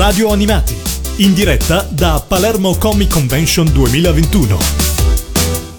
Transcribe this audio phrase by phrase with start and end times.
[0.00, 0.74] Radio Animati,
[1.18, 4.56] in diretta da Palermo Comic Convention 2021.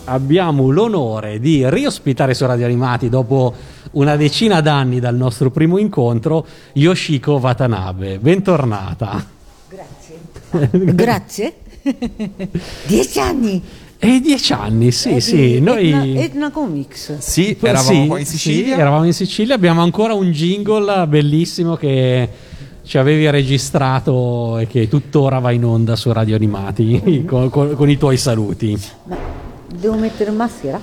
[0.03, 3.51] Abbiamo l'onore di riospitare su Radio Animati dopo
[3.93, 8.19] una decina d'anni dal nostro primo incontro Yoshiko Watanabe.
[8.19, 9.25] Bentornata.
[9.67, 10.69] Grazie.
[10.93, 11.53] Grazie.
[12.85, 13.63] Dieci anni.
[14.03, 15.59] E dieci anni, sì, Eh, sì.
[15.59, 15.89] Noi...
[15.89, 17.17] Etna, Etna Comics.
[17.17, 18.75] Sì, eravamo Sì, qua in Sicilia.
[18.75, 19.55] sì, eravamo in Sicilia.
[19.55, 22.29] Abbiamo ancora un jingle bellissimo che
[22.91, 27.89] ci avevi registrato e che tuttora va in onda su Radio Animati con, con- con
[27.89, 28.77] i tuoi saluti.
[29.05, 29.15] Ma
[29.73, 30.77] devo mettere maschera?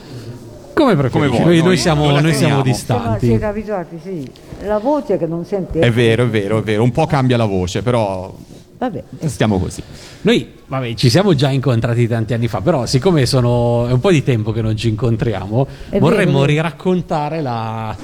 [0.73, 1.29] Come preferisci?
[1.29, 3.27] Come vuoi, noi, noi siamo, noi siamo distanti.
[3.27, 4.27] siete abituati, sì.
[4.63, 5.81] La voce che non sente.
[5.81, 6.83] È vero, è vero, è vero.
[6.83, 8.35] Un po' cambia la voce, però
[8.79, 9.05] Vabbè.
[9.27, 9.83] stiamo così.
[10.23, 14.11] Noi, vabbè, ci siamo già incontrati tanti anni fa, però siccome sono, è un po'
[14.13, 16.53] di tempo che non ci incontriamo, È vorremmo vero.
[16.53, 17.95] riraccontare la,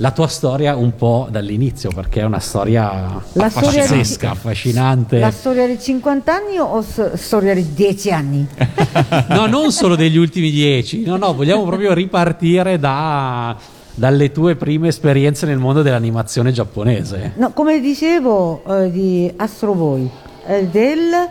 [0.00, 5.18] la tua storia un po' dall'inizio, perché è una storia La storia di- pazzesca, affascinante.
[5.18, 8.46] La storia di 50 anni o s- storia di 10 anni?
[9.30, 13.56] No, non solo degli ultimi dieci, no, no, vogliamo proprio ripartire da-
[13.94, 17.32] dalle tue prime esperienze nel mondo dell'animazione giapponese.
[17.36, 20.08] No, come dicevo eh, di Astro Boy,
[20.46, 21.28] eh, del...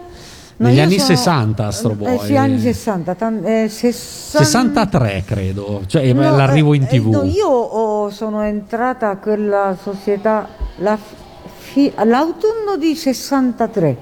[0.57, 2.19] no, Negli anni 60 Astro Eh, Boy.
[2.19, 3.15] sì, anni 60.
[3.15, 7.09] tan- eh, 60 63 credo, cioè No, l'arrivo eh, in eh, tv.
[7.11, 10.47] no, io oh, sono entrata a quella società
[10.77, 10.97] la
[11.57, 13.97] fi- all'autunno di 63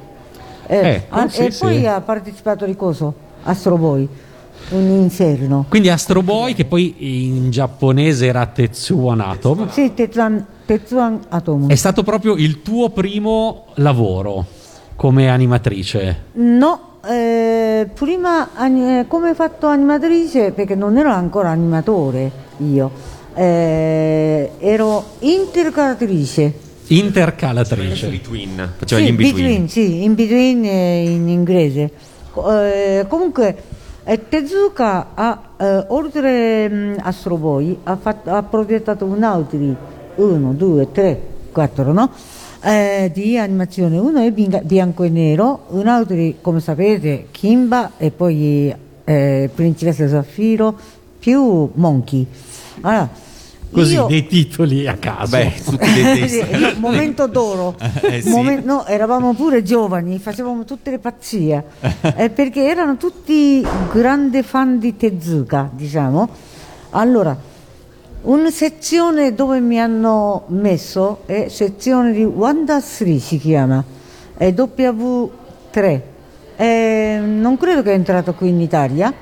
[0.68, 1.60] Eh, Ecco, ah, sì, e sì.
[1.60, 4.08] poi ha partecipato di coso Astro Boy
[4.70, 6.96] un inferno Quindi Astro Boy, che poi
[7.36, 13.66] in giapponese era Tetsuan Atom, sì Tetsuan, Tetsuan Atom è stato proprio il tuo primo
[13.76, 14.46] lavoro
[14.96, 16.24] come animatrice.
[16.34, 22.90] no eh, prima eh, come fatto animatrice perché non ero ancora animatore io
[23.36, 28.10] eh, ero intercalatrice Intercalatrice.
[28.10, 28.74] Between.
[28.86, 29.68] Sì, in between.
[29.70, 31.90] sì, in between eh, in inglese.
[32.48, 33.56] Eh, comunque
[34.04, 39.76] eh, Tezuka ha, eh, oltre mh, Astro Boy, ha, fatto- ha progettato un altri
[40.16, 42.12] 1, 2, 3, 4, no?
[42.68, 44.00] Eh, di animazione.
[44.00, 50.76] Uno è bianco e nero, un altro, come sapete, Kimba e poi eh, Principessa Zaffiro
[51.20, 52.26] più Monkey.
[52.82, 53.08] Allora,
[53.70, 55.38] Così, io- dei titoli a caso.
[55.38, 56.80] Beh, tutti dei testi.
[56.80, 57.76] momento d'oro.
[58.02, 58.30] Eh, sì.
[58.30, 61.64] Momen- no, eravamo pure giovani, facevamo tutte le pazzie,
[62.16, 66.28] eh, perché erano tutti grandi fan di Tezuka, diciamo.
[66.92, 67.38] Allora,
[68.26, 73.84] una sezione dove mi hanno messo è sezione di Wanda 3 si chiama,
[74.36, 76.02] è W3.
[76.56, 79.14] Eh, non credo che è entrato qui in Italia.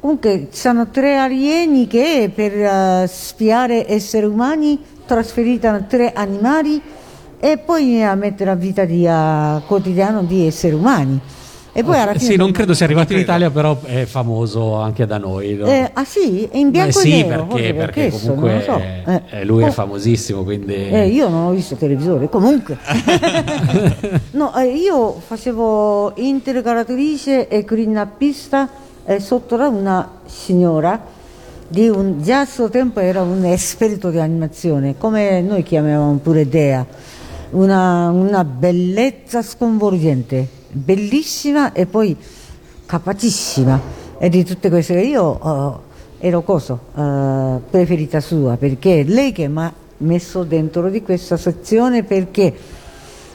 [0.00, 6.80] Comunque ci sono tre alieni che per eh, spiare esseri umani trasferitano tre animali
[7.38, 11.20] e poi a mettere a vita di, eh, quotidiano di esseri umani.
[11.72, 13.20] E poi alla Eh, fine sì, non credo sia arrivato in.
[13.20, 15.54] Italia, però è famoso anche da noi.
[15.54, 15.66] no?
[15.66, 16.48] Eh, ah sì?
[16.50, 17.46] È in bianco Beh, sì, e nero?
[17.46, 18.76] perché, perché questo, comunque so.
[19.10, 19.22] Eh.
[19.30, 20.74] eh, lui è Oh, famosissimo, quindi...
[20.74, 22.78] eh, io non ho visto televisore, comunque.
[24.32, 28.68] no, eh, io facevo intercalatrice e grinappista
[29.04, 31.00] eh, sotto da una signora
[31.68, 36.48] di un, già a suo tempo era un esperto di animazione, come noi chiamavamo pure
[36.48, 36.84] Dea,
[37.50, 42.16] una, una bellezza sconvolgente, bellissima e poi
[42.86, 43.80] capacissima.
[44.18, 45.80] E di tutte queste io
[46.20, 51.02] eh, ero coso, eh, preferita sua, perché è lei che mi ha messo dentro di
[51.02, 52.52] questa sezione perché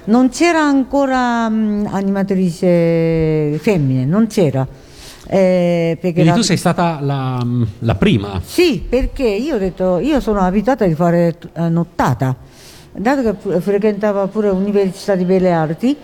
[0.06, 4.68] non c'era ancora mh, animatrice femmine, non c'era.
[5.26, 7.42] Eh, perché Quindi la- tu sei stata la,
[7.80, 8.42] la prima.
[8.44, 12.36] sì, perché io ho detto, io sono abituata di fare eh, nottata,
[12.92, 15.96] dato che frequentavo pure l'Università di Belle Arti,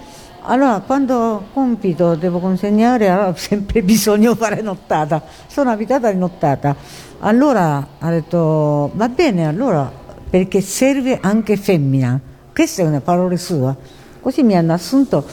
[0.43, 6.75] allora quando compito devo consegnare, allora sempre bisogno fare nottata, sono abituata di nottata.
[7.19, 9.91] Allora ha detto, va bene, allora,
[10.29, 12.19] perché serve anche femmina,
[12.53, 13.75] questa è una parola sua,
[14.21, 15.23] così mi hanno assunto.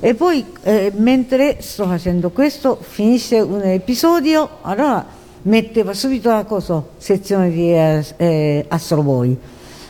[0.00, 5.04] E poi eh, mentre sto facendo questo, finisce un episodio, allora
[5.42, 9.36] mettevo subito la cosa, sezione di eh, eh, Astro Boy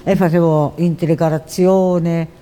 [0.03, 2.38] e facevo intercalazione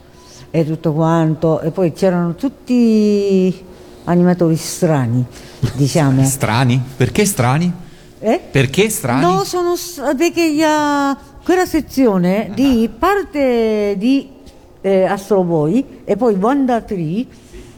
[0.50, 3.64] e tutto quanto e poi c'erano tutti
[4.04, 5.24] animatori strani,
[5.74, 6.24] diciamo.
[6.26, 6.80] Strani?
[6.96, 7.72] Perché strani?
[8.18, 8.40] Eh?
[8.50, 9.20] Perché strani?
[9.20, 9.74] No, sono
[10.16, 14.28] perché ya- quella sezione di parte di
[14.80, 17.26] eh, Astro Boy e poi Wanda 3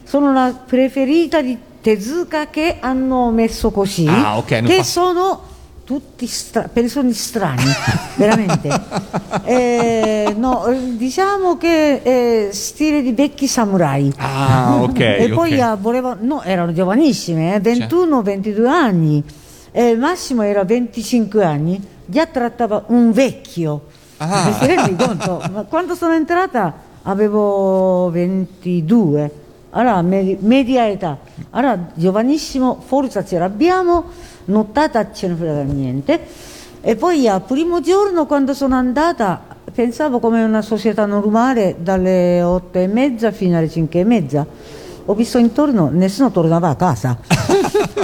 [0.03, 5.41] sono la preferita di Tezuka che hanno messo così, Ah, ok, che fa- sono
[5.89, 7.63] tutti stra- persone strani,
[8.15, 8.67] veramente.
[9.49, 14.13] Eh, no, eh, diciamo che eh, stile di vecchi samurai.
[14.17, 14.99] Ah, ok.
[14.99, 15.59] e poi ok.
[15.59, 19.23] ah, volevano, no, erano giovanissime, eh, 21-22 anni,
[19.71, 23.85] e il massimo era 25 anni, già trattava un vecchio.
[24.17, 24.55] Ah.
[24.59, 25.41] Ti rendi conto?
[25.51, 26.71] Ma quando sono entrata
[27.03, 29.31] avevo 22,
[29.71, 31.17] allora medi- media età,
[31.51, 34.03] allora giovanissimo, forza ce l'abbiamo,
[34.49, 36.19] nottata ce ne frega niente.
[36.81, 39.41] E poi al primo giorno quando sono andata
[39.73, 44.45] pensavo come una società normale dalle 8 e mezza fino alle 5 e mezza.
[45.05, 47.17] Ho visto intorno, nessuno tornava a casa.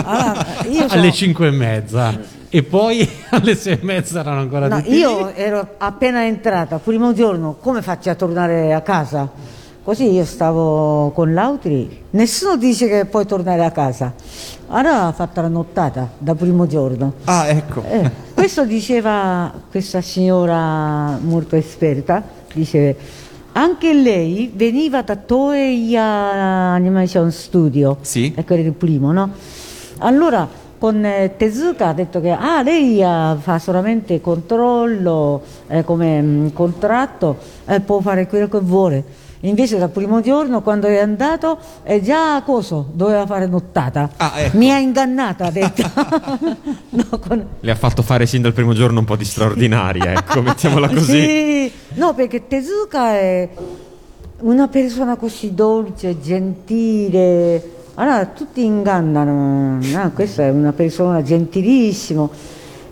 [0.08, 2.20] Allora, sono- Alle 5 e mezza.
[2.50, 4.98] E poi alle 6 e mezza erano ancora No, lì.
[4.98, 9.30] io ero appena entrata, primo giorno, come faccio a tornare a casa?
[9.86, 14.14] Così io stavo con l'Autri, nessuno dice che puoi tornare a casa.
[14.70, 17.14] Allora ho fatto la nottata da primo giorno.
[17.26, 17.84] Ah, ecco.
[17.88, 22.96] Eh, questo diceva questa signora molto esperta, dice
[23.52, 28.34] anche lei veniva da Toei Animation Studio, Sì.
[28.36, 29.30] ecco era il primo, no?
[30.00, 30.50] Allora
[30.80, 36.48] con eh, Tezuka ha detto che ah, lei ah, fa solamente controllo eh, come mm,
[36.54, 37.38] contratto
[37.68, 39.04] e può fare quello che vuole.
[39.48, 44.10] Invece dal primo giorno quando è andato è già coso, doveva fare nottata.
[44.18, 44.58] Ah, ecco.
[44.58, 45.84] Mi ha ingannata, ha detto.
[46.96, 50.42] No, con- Le ha fatto fare sin dal primo giorno un po' di straordinaria, ecco,
[50.42, 51.20] mettiamola così.
[51.22, 53.50] Sì, no, perché Tezuka è
[54.40, 57.72] una persona così dolce, gentile.
[57.96, 62.28] Allora tutti ingannano, no, questa è una persona gentilissima.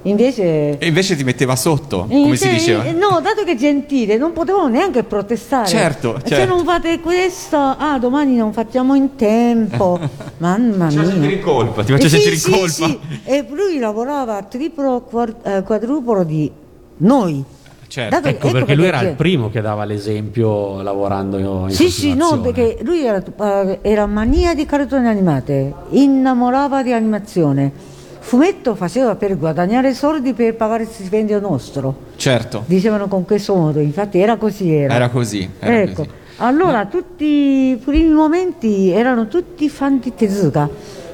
[0.05, 2.83] Invece, E invece ti metteva sotto, come si diceva.
[2.91, 5.67] No, dato che è gentile, non potevamo neanche protestare.
[5.67, 6.53] Certo, Se certo.
[6.55, 9.97] non fate questo, ah, domani non facciamo in tempo.
[10.39, 11.09] Mamma Ti faccio mia.
[11.11, 12.67] sentire in colpa, ti faccio Eh sì, sentire in sì, colpa.
[12.87, 12.99] sì.
[13.23, 16.51] E lui lavorava triplo, quar- eh, quadruplo di
[16.97, 17.43] noi.
[17.87, 18.15] Certo.
[18.15, 22.41] Dato- Ecco, perché lui era il primo che dava l'esempio lavorando in Sì, sì, no,
[22.41, 27.91] perché lui era, eh, era mania di cartoni animate, innamorava di animazione.
[28.23, 31.93] Fumetto faceva per guadagnare soldi per pagare il stipendio nostro.
[32.15, 34.73] Certo, Dicevano con questo modo, infatti era così.
[34.73, 35.47] Era, era così.
[35.59, 36.09] Era ecco, così.
[36.37, 40.69] allora tutti i primi momenti erano tutti fan di Tezuka.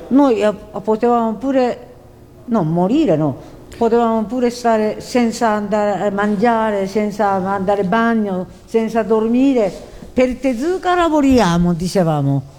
[0.09, 0.53] Noi eh,
[0.83, 1.87] potevamo pure,
[2.45, 3.37] no, morire no,
[3.75, 9.73] potevamo pure stare senza andare a mangiare, senza andare in bagno, senza dormire.
[10.13, 12.57] Per Tezuka lavoriamo, dicevamo.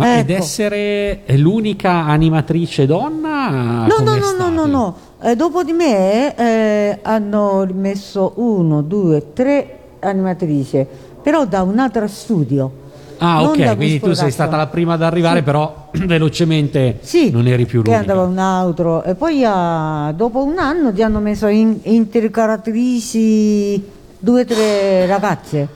[0.00, 0.42] Ma ed Ecco.
[0.42, 3.86] essere l'unica animatrice donna?
[3.86, 4.96] No, no, no, no, no, no.
[5.22, 10.86] Eh, dopo di me eh, hanno rimesso uno, due, tre animatrici,
[11.22, 12.78] però da un altro studio.
[13.18, 17.66] Ah, ok, quindi tu sei stata la prima ad arrivare, però velocemente Sì, non eri
[17.66, 18.00] più l'unica.
[18.00, 19.02] andava un altro.
[19.02, 23.84] E poi ah, dopo un anno ti hanno messo in, intercarattrici
[24.18, 25.68] due o tre ragazze.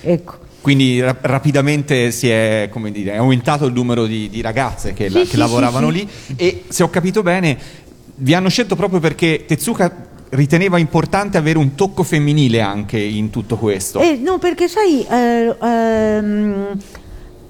[0.00, 0.44] Ecco.
[0.66, 5.22] Quindi ra- rapidamente si è, dire, è aumentato il numero di, di ragazze che, la-
[5.22, 7.56] che lavoravano lì e se ho capito bene
[8.16, 13.58] vi hanno scelto proprio perché Tezuka riteneva importante avere un tocco femminile anche in tutto
[13.58, 14.00] questo.
[14.00, 16.76] Eh, no, perché sai, eh, ehm,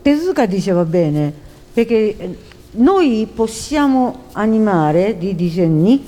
[0.02, 1.32] Tezuka diceva bene,
[1.72, 2.36] perché eh,
[2.72, 6.04] noi possiamo animare di disegni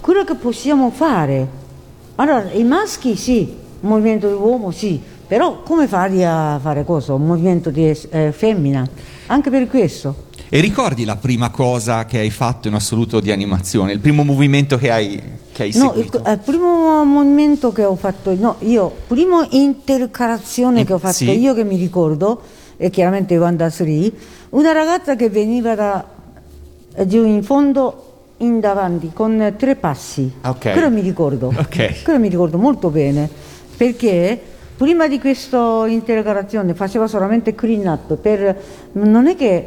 [0.00, 1.46] quello che possiamo fare.
[2.16, 5.00] Allora, i maschi sì, un movimento di uomo sì,
[5.30, 7.14] però come fai a fare cosa?
[7.14, 8.84] Un movimento di eh, femmina?
[9.26, 10.24] Anche per questo.
[10.48, 14.76] E ricordi la prima cosa che hai fatto in assoluto di animazione, il primo movimento
[14.76, 16.22] che hai, che hai No, il, seguito?
[16.28, 21.30] il primo movimento che ho fatto, no, io, primo intercalazione In- che ho fatto sì.
[21.38, 22.40] io che mi ricordo,
[22.76, 24.12] e chiaramente Wanda Sri,
[24.48, 26.04] una ragazza che veniva da
[27.06, 28.06] giù in fondo
[28.38, 30.28] in davanti con tre passi.
[30.44, 30.72] Ok.
[30.72, 31.52] Quello mi ricordo.
[31.56, 32.02] Ok.
[32.02, 33.30] Quello mi ricordo molto bene,
[33.76, 34.40] perché
[34.80, 38.56] prima di questa intercalazione faceva solamente clean up, per,
[38.92, 39.66] non è che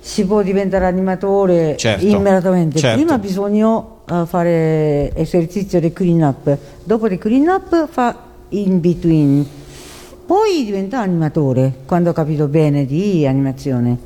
[0.00, 2.98] si può diventare animatore Certo, immediatamente, certo.
[2.98, 8.14] prima bisogna eh, fare esercizio di clean up, dopo di clean up fa
[8.50, 9.46] in between,
[10.26, 13.96] poi diventa animatore quando ho capito bene di animazione.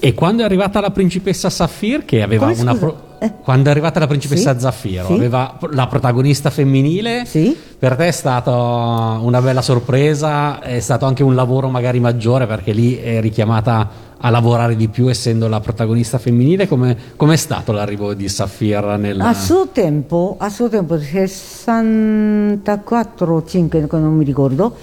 [0.00, 2.72] E quando è arrivata la principessa Saffir, che aveva Come, una.
[2.72, 2.84] scusa?
[2.84, 3.07] pro-.
[3.42, 5.12] Quando è arrivata la principessa Sì, Zaffiro, sì.
[5.12, 7.24] aveva la protagonista femminile.
[7.26, 7.56] Sì.
[7.78, 12.72] Per te è stata una bella sorpresa, è stato anche un lavoro magari maggiore perché
[12.72, 16.66] lì è richiamata a lavorare di più essendo la protagonista femminile.
[16.66, 19.20] Come è stato l'arrivo di Saffir nel...
[19.20, 24.74] A suo tempo, a suo tempo 64 o 5 non mi ricordo,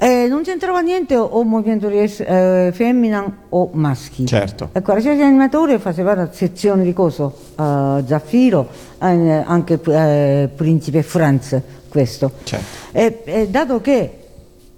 [0.00, 4.24] Eh, non c'entrava niente o, o movimento eh, femmina o maschi.
[4.26, 4.68] Certo.
[4.72, 8.68] E qualsiasi animatore faceva la sezione di coso, eh, Zaffiro,
[9.00, 12.30] eh, anche eh, Principe Franz, questo.
[12.44, 12.64] Certo.
[12.92, 14.18] E, e dato che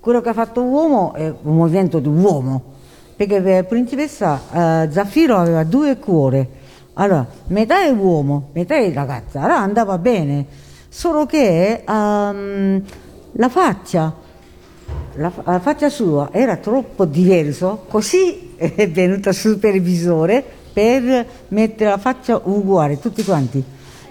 [0.00, 2.62] quello che ha fatto uomo è un movimento di uomo,
[3.14, 6.46] perché per Principessa eh, Zaffiro aveva due cuori,
[6.94, 10.46] allora metà è uomo, metà è ragazza, allora andava bene,
[10.88, 12.82] solo che ehm,
[13.32, 14.28] la faccia,
[15.16, 22.40] la, la faccia sua era troppo diverso, così è venuto supervisore per mettere la faccia
[22.44, 23.62] uguale, tutti quanti.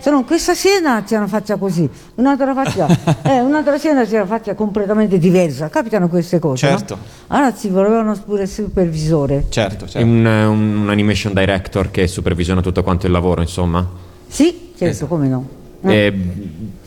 [0.01, 2.87] Se no, questa scena c'è una faccia così, un'altra faccia,
[3.23, 5.67] eh, un'altra scena c'è una faccia completamente diversa.
[5.67, 6.69] Capitano queste cose.
[6.69, 6.77] no?
[6.77, 6.97] Certo.
[7.27, 9.45] Allora ci volevano pure il supervisore.
[9.49, 10.07] Certo, certo.
[10.07, 13.85] un, un- un animation director che supervisiona tutto quanto il lavoro, insomma.
[14.27, 15.07] Sì, certo, Esatto.
[15.07, 15.47] come no.
[15.81, 16.13] Eh.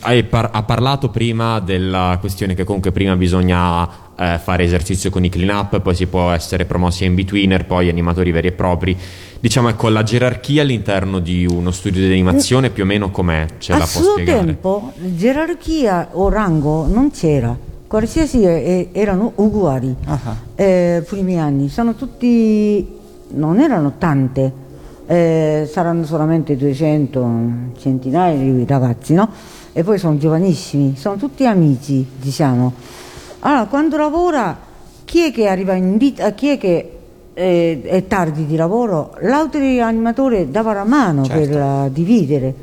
[0.05, 5.23] Hai par- ha parlato prima della questione che comunque prima bisogna eh, fare esercizio con
[5.23, 8.97] i clean up, poi si può essere promossi in betweener, poi animatori veri e propri.
[9.39, 13.45] Diciamo ecco la gerarchia all'interno di uno studio di animazione più o meno com'è?
[13.59, 14.45] Ce A la può suo spiegare?
[14.45, 17.55] tempo gerarchia o rango non c'era,
[17.87, 19.95] qualsiasi eh, erano uguali.
[20.05, 20.35] Ah.
[20.55, 22.85] Eh, primi anni, sono tutti,
[23.29, 24.51] non erano tante,
[25.07, 27.29] eh, saranno solamente 200,
[27.79, 29.29] centinaia di ragazzi, no?
[29.75, 32.73] E poi sono giovanissimi, sono tutti amici, diciamo.
[33.39, 34.55] Allora, quando lavora,
[35.03, 36.91] chi è che arriva in vita, chi è che
[37.33, 39.15] eh, è tardi di lavoro?
[39.21, 41.49] L'autoanimatore dava la mano Certo.
[41.49, 42.55] per eh, dividere.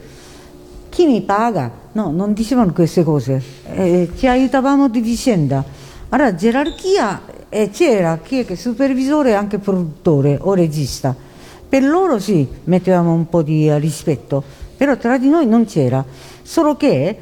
[0.89, 1.71] Chi mi paga?
[1.93, 3.43] No, non dicevano queste cose,
[3.75, 5.65] eh, ci aiutavamo di vicenda.
[6.11, 11.15] Allora, gerarchia eh, c'era chi è che supervisore e anche produttore o regista.
[11.69, 14.43] Per loro sì, mettevamo un po' di eh, rispetto,
[14.77, 16.05] però tra di noi non c'era.
[16.51, 17.17] Solo che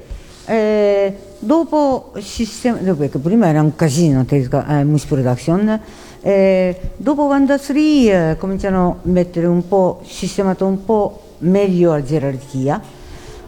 [0.47, 5.80] eh, dopo, sistema, che prima era un casino, Tesca- eh, Mus Production,
[6.23, 12.02] eh, dopo Wanda 3 eh, cominciano a mettere un po', sistemato un po' meglio la
[12.02, 12.80] gerarchia.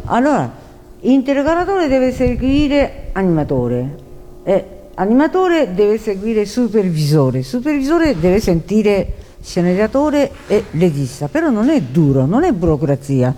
[0.05, 0.53] Allora,
[1.01, 3.97] interrogatore deve seguire animatore,
[4.43, 4.65] e
[4.97, 12.45] animatore deve seguire supervisore, supervisore deve sentire sceneggiatore e regista, però non è duro, non
[12.45, 13.35] è burocrazia.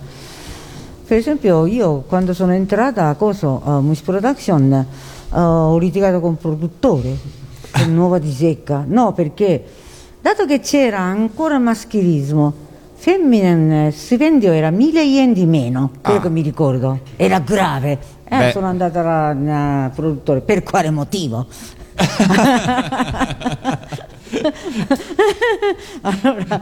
[1.13, 6.31] Per esempio io quando sono entrata a Coso, a Mus Production, eh, ho litigato con
[6.31, 7.15] il produttore,
[7.69, 9.63] con nuova di secca, no perché
[10.19, 12.51] dato che c'era ancora maschilismo,
[12.95, 16.21] femmine stipendio era 1000 yen di meno, quello Ah.
[16.23, 17.99] che mi ricordo, era grave.
[18.23, 21.45] Eh, sono andata da- da produttore, per quale motivo?
[26.01, 26.59] allora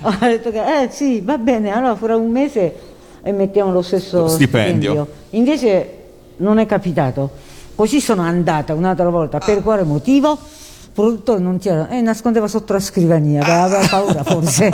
[0.00, 2.74] ho detto che eh sì va bene allora fra un mese
[3.22, 5.06] e mettiamo lo stesso Stipendio.
[5.30, 5.98] invece
[6.38, 7.30] non è capitato.
[7.74, 10.32] Così sono andata un'altra volta per quale motivo?
[10.32, 14.70] Il produttore non c'era e nascondeva sotto la scrivania aveva paura forse.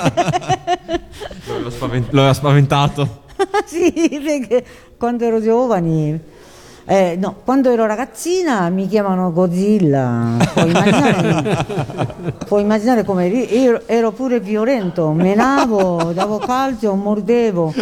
[1.62, 3.22] Lo, spavent- lo aveva spaventato.
[3.66, 3.92] sì,
[4.24, 4.64] perché
[4.96, 6.18] quando ero giovani,
[6.90, 10.36] eh, no, quando ero ragazzina mi chiamano Godzilla.
[10.54, 11.66] Puoi immaginare,
[12.48, 17.74] puoi immaginare come io ero pure violento, menavo, davo calcio, mordevo,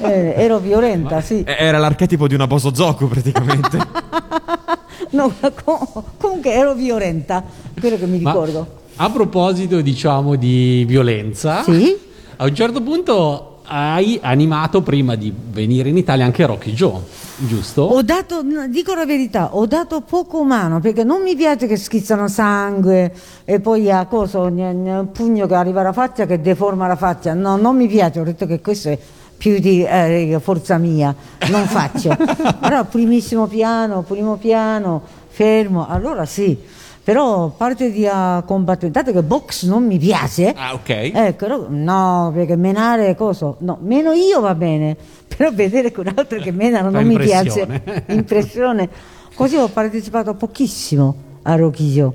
[0.00, 1.44] Eh, ero violenta, sì.
[1.44, 3.78] E- Era l'archetipo di una Bosozoku praticamente.
[5.10, 5.30] No,
[5.64, 7.42] com- comunque ero violenta,
[7.78, 8.66] quello che mi Ma ricordo.
[8.96, 11.94] a proposito, diciamo, di violenza, Sì?
[12.36, 17.00] a un certo punto hai animato prima di venire in Italia anche Rocky Joe,
[17.36, 17.82] giusto?
[17.82, 22.28] Ho dato, dico la verità, ho dato poco mano perché non mi piace che schizzano
[22.28, 23.12] sangue
[23.44, 27.34] e poi a cosa, un pugno che arriva alla faccia che deforma la faccia.
[27.34, 28.98] No, non mi piace, ho detto che questo è
[29.36, 31.14] più di eh, forza mia,
[31.48, 32.16] non faccio.
[32.60, 36.56] Allora, primissimo piano, primo piano, fermo, allora sì.
[37.04, 38.08] Però parte di
[38.46, 41.10] combattere, dato che box non mi piace, Ah, ok.
[41.12, 43.52] Ecco, no, perché menare cosa?
[43.58, 44.96] No, meno io va bene,
[45.36, 48.04] però vedere che un altro che menano Fa non mi piace.
[48.08, 48.88] Impressione.
[49.34, 52.14] Così ho partecipato pochissimo a Rochillo.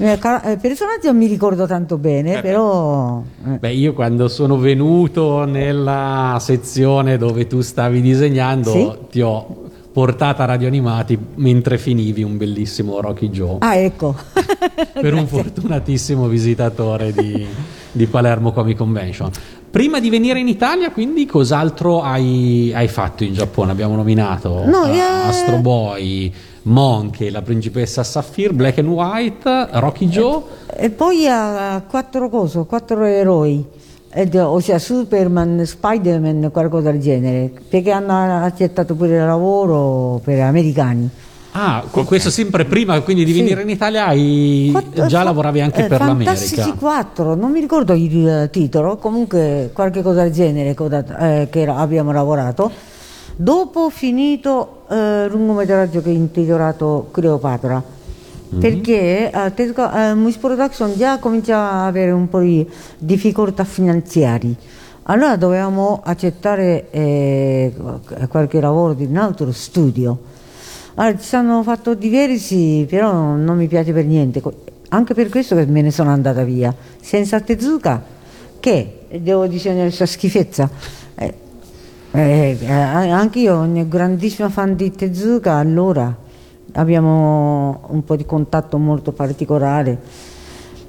[0.00, 3.20] Eh, car- eh, personaggi non mi ricordo tanto bene, però...
[3.46, 3.58] eh.
[3.58, 8.92] Beh, io quando sono venuto nella sezione dove tu stavi disegnando, Sì.
[9.10, 9.66] ti ho
[9.98, 13.56] portata a Radio Animati mentre finivi un bellissimo Rocky Joe.
[13.58, 14.14] Ah, ecco.
[14.94, 17.44] per un fortunatissimo visitatore di,
[17.90, 19.28] di Palermo Comic Convention.
[19.68, 23.72] Prima di venire in Italia, quindi, cos'altro hai, hai fatto in Giappone?
[23.72, 30.06] Abbiamo nominato No, eh, eh, Astro Boy, Monkey, la principessa Sapphire, Black and White, Rocky
[30.06, 30.42] Joe.
[30.76, 33.66] E poi ha quattro cose, quattro eroi,
[34.40, 41.08] ossia Superman, Spider-Man, qualcosa del genere, perché hanno accettato pure il lavoro per americani.
[41.52, 43.38] Ah, con questo sempre prima quindi di Sì.
[43.40, 46.78] venire in Italia hai Quattro- già fa- lavoravi anche eh, per Fantastici l'America.
[46.78, 50.76] 4, non mi ricordo il eh, titolo, comunque qualche cosa del genere
[51.18, 52.70] eh, che abbiamo lavorato.
[53.34, 57.82] Dopo finito eh, lungometraggio che è intitolato Cleopatra.
[58.56, 62.66] Perché eh, Tezuka- eh, Moose Production già comincia a avere un po' di
[62.98, 64.54] difficoltà finanziarie.
[65.04, 67.72] Allora dovevamo accettare eh,
[68.28, 70.18] qualche lavoro di un altro studio.
[70.94, 74.42] Allora, ci hanno fatto diversi, però non mi piace per niente.
[74.90, 76.74] Anche per questo che me ne sono andata via.
[77.00, 78.02] Senza Tezuka,
[78.60, 80.68] che devo disegnare questa schifezza.
[81.14, 81.34] Eh,
[82.10, 86.26] eh, eh, anche io, grandissima fan di Tezuka, allora
[86.72, 89.98] abbiamo un po' di contatto molto particolare.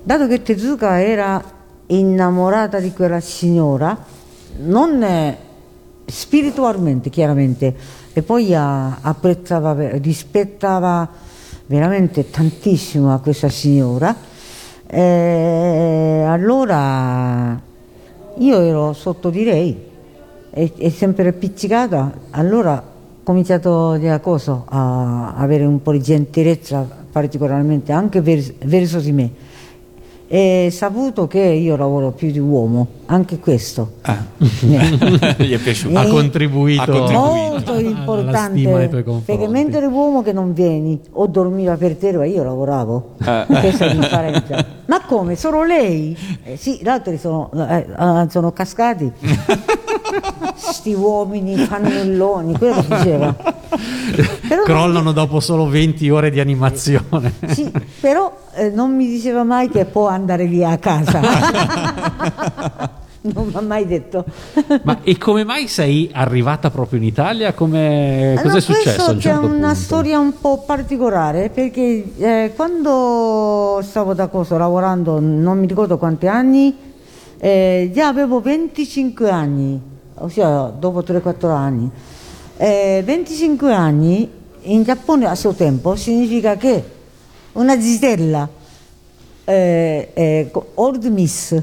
[0.01, 1.41] Dato che Tezuka era
[1.87, 3.97] innamorata di quella signora,
[4.59, 5.35] non
[6.05, 7.75] spiritualmente chiaramente,
[8.13, 11.07] e poi apprezzava, rispettava
[11.67, 14.15] veramente tantissimo a questa signora,
[14.87, 17.61] eh, allora
[18.37, 19.87] io ero sotto di lei
[20.49, 22.83] e, e sempre pizzicata, allora
[23.33, 29.31] cominciato a, cosa, a avere un po' di gentilezza particolarmente anche vers- verso di me
[30.31, 33.93] e saputo che io lavoro più di uomo, anche questo.
[34.01, 34.17] Ah.
[34.61, 35.35] Eh.
[35.45, 35.97] Gli è piaciuto.
[35.97, 37.19] Ha Eh, contribuito, ha contribuito.
[37.19, 38.89] molto importante
[39.25, 43.45] perché mentre l'uomo che non vieni o dormiva per terra io lavoravo Eh.
[43.47, 48.27] questa è la differenza ma come solo lei Eh, sì gli altri sono, eh, ah,
[48.29, 49.11] sono cascati
[50.59, 53.33] sti uomini fannulloni quello che diceva
[54.47, 57.33] però, Crollano dopo solo 20 ore di animazione.
[57.49, 61.19] sì, però eh, non mi diceva mai che può andare via a casa
[63.21, 64.23] non mi ha mai detto
[64.83, 67.53] Ma e come mai sei arrivata proprio in Italia?
[67.53, 69.75] Come, Allora, cosa è successo c'è certo una punto?
[69.75, 76.27] storia un po' particolare perché eh, quando stavo da cosa lavorando, non mi ricordo quanti
[76.27, 76.73] anni,
[77.37, 79.81] eh, già avevo 25 anni,
[80.19, 81.89] ossia dopo 3-4 anni.
[82.57, 84.29] Eh, 25 anni
[84.61, 86.83] in Giappone a suo tempo significa che
[87.53, 88.47] una zitella,
[89.45, 91.55] eh, eh, old miss,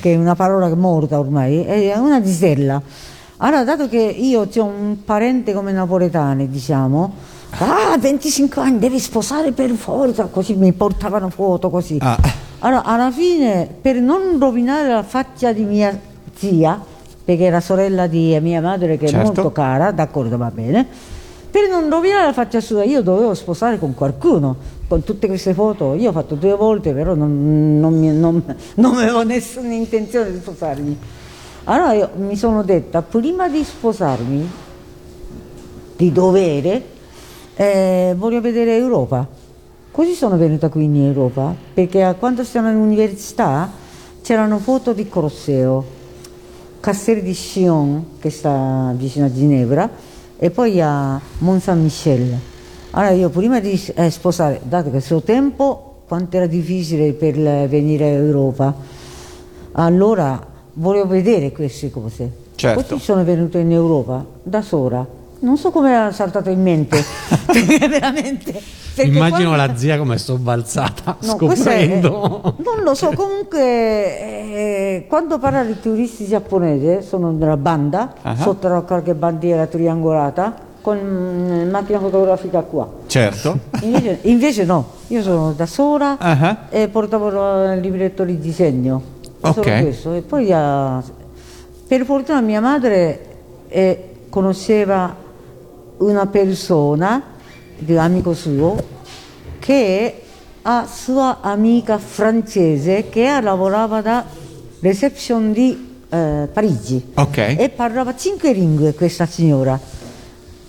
[0.00, 2.80] che è una parola morta ormai, è una zitella.
[3.38, 7.12] Allora, dato che io ho un parente come napoletane, diciamo,
[7.58, 11.98] ah, 25 anni, devi sposare per forza, così mi portavano foto così.
[12.00, 12.16] Ah.
[12.60, 15.98] Allora, alla fine, per non rovinare la faccia di mia
[16.34, 16.80] zia,
[17.26, 19.20] perché era sorella di mia madre che Certo.
[19.20, 20.86] è molto cara, d'accordo, va bene,
[21.50, 24.54] per non rovinare la faccia sua io dovevo sposare con qualcuno,
[24.86, 28.40] con tutte queste foto, io ho fatto due volte, però non, non, mi- non-
[28.76, 30.98] non avevo nessuna intenzione di sposarmi.
[31.64, 34.48] Allora io mi sono detta, prima di sposarmi,
[35.96, 36.84] di dovere,
[37.56, 39.26] eh, voglio vedere Europa.
[39.90, 43.68] Così sono venuta qui in Europa, perché quando sono all'università
[44.22, 45.94] c'erano foto di Colosseo,
[46.86, 49.90] Castel di Sion, che sta vicino a Ginevra,
[50.38, 52.38] e poi a Mont Saint-Michel.
[52.92, 57.34] Allora io prima di eh, sposare, dato che il suo tempo, quanto era difficile per
[57.66, 58.72] venire a Europa,
[59.72, 60.40] allora
[60.74, 62.30] volevo vedere queste cose.
[62.54, 62.80] Certo.
[62.80, 65.04] Così sono venuta in Europa da sola.
[65.38, 67.02] Non so come era saltato in mente,
[67.88, 68.60] veramente.
[68.96, 72.54] Immagino quando- la zia come sobbalzata No, questo è- scoprendo.
[72.64, 78.34] non lo so, comunque eh, quando parla di turisti giapponesi sono nella banda, Ah.
[78.36, 82.88] sotto la qualche bandiera triangolata con mm, macchina fotografica qua.
[83.06, 83.58] Certo.
[83.82, 86.56] Invece, invece no, io sono da sola Ah.
[86.70, 87.28] e portavo
[87.74, 89.02] il libretto di disegno.
[89.40, 89.52] Ok.
[89.52, 90.14] Solo questo.
[90.14, 90.46] E poi
[91.86, 93.26] per fortuna mia madre
[93.68, 95.24] eh, conosceva
[95.98, 97.22] una persona,
[97.78, 98.76] di amico suo,
[99.58, 100.22] che
[100.62, 104.24] ha sua amica francese che lavorava da
[104.80, 107.38] reception di eh, Parigi Ok.
[107.38, 109.78] e parlava cinque lingue questa signora.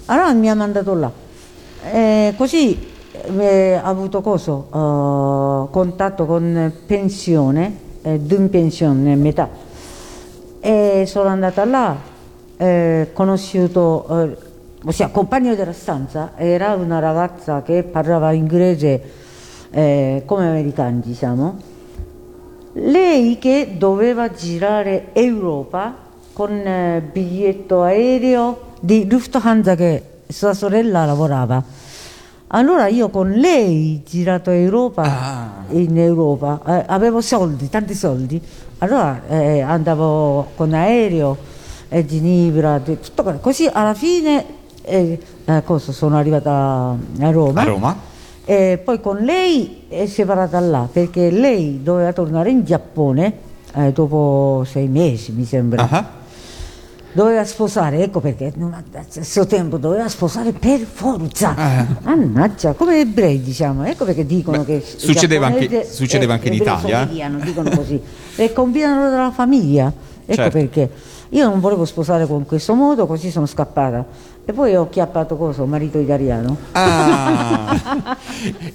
[0.06, 1.12] Allora mi ha mandato là.
[1.92, 2.78] Eh, così
[3.38, 9.50] eh, ha avuto coso, eh, contatto con pensione, eh, d'un pensione metà.
[10.60, 11.96] E sono andata là,
[12.58, 14.38] eh, conosciuto, eh,
[14.88, 19.02] ossia compagno della stanza, era una ragazza che parlava inglese
[19.70, 21.58] eh, come americani, diciamo.
[22.74, 25.94] Lei che doveva girare Europa
[26.32, 31.62] con eh, biglietto aereo di Lufthansa che sua sorella lavorava.
[32.50, 35.52] Allora io con lei girato Europa, Ah.
[35.72, 38.42] in Europa, eh, avevo soldi, tanti soldi,
[38.78, 41.36] allora eh, andavo con aereo
[41.90, 44.46] a Ginevra, di- tutto così alla fine
[44.88, 47.62] e, eh, cosa, sono arrivata a Roma.
[47.62, 47.98] A Roma?
[48.46, 53.34] E poi con lei è separata là perché lei doveva tornare in Giappone
[53.74, 55.88] eh, dopo sei mesi, mi sembra.
[55.90, 56.16] Ah,
[57.12, 58.76] Doveva sposare, ecco perché non
[59.10, 61.56] stesso tempo doveva sposare per forza.
[61.56, 61.86] Ah.
[62.04, 66.54] Mannaggia, come ebrei diciamo, ecco perché dicono Beh, che succedeva anche- succedeva è- anche in
[66.54, 67.06] Italia, eh?
[67.06, 68.00] somigliano, dicono così.
[68.36, 69.92] e combinano dalla famiglia.
[70.26, 70.58] Ecco Certo.
[70.58, 70.90] perché
[71.30, 74.06] io non volevo sposare con questo modo, così sono scappata.
[74.50, 76.56] E poi ho chiappato cosa, un marito italiano.
[76.72, 78.16] Ah.